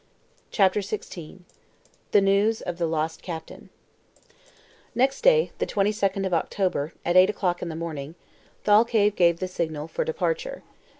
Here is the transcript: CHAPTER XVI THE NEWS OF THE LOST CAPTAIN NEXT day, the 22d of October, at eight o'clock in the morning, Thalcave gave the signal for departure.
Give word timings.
CHAPTER 0.49 0.79
XVI 0.79 1.41
THE 2.09 2.21
NEWS 2.21 2.61
OF 2.61 2.79
THE 2.79 2.87
LOST 2.87 3.21
CAPTAIN 3.21 3.69
NEXT 4.95 5.21
day, 5.21 5.51
the 5.59 5.67
22d 5.67 6.25
of 6.25 6.33
October, 6.33 6.93
at 7.05 7.15
eight 7.15 7.29
o'clock 7.29 7.61
in 7.61 7.69
the 7.69 7.75
morning, 7.75 8.15
Thalcave 8.63 9.15
gave 9.15 9.37
the 9.39 9.47
signal 9.47 9.87
for 9.87 10.03
departure. 10.03 10.63